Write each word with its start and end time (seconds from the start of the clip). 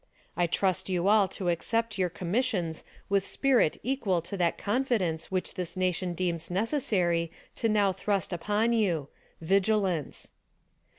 I 0.35 0.47
trust 0.47 0.89
you 0.89 1.07
all 1.07 1.27
to 1.27 1.49
accept 1.49 1.99
your 1.99 2.09
com 2.09 2.31
missions 2.31 2.83
with 3.07 3.23
spirit 3.23 3.79
equal 3.83 4.19
to 4.23 4.35
that 4.37 4.57
confidence 4.57 5.29
which 5.29 5.53
this 5.53 5.77
nation 5.77 6.15
deems 6.15 6.49
necessarj 6.49 7.29
to 7.57 7.69
now 7.69 7.91
thrust 7.91 8.33
upon 8.33 8.73
you— 8.73 9.09
vigilance. 9.41 10.31